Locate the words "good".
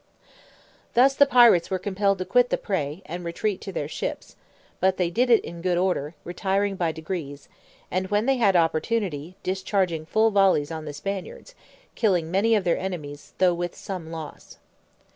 5.61-5.77